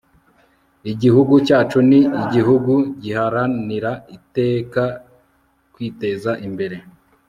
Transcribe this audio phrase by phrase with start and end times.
[0.91, 4.83] igihugu cyacu ni igihugu giharanira iteka
[5.73, 6.77] kwiteza imbere